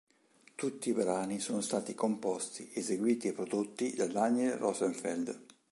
Tutti 0.55 0.89
i 0.89 0.93
brani 0.93 1.37
sono 1.39 1.61
stati 1.61 1.93
composti, 1.93 2.71
eseguiti 2.73 3.27
e 3.27 3.33
prodotti 3.33 3.93
da 3.93 4.07
Daniel 4.07 4.53
Rosenfeld. 4.57 5.41